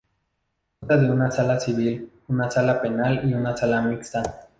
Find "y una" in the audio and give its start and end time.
3.23-3.55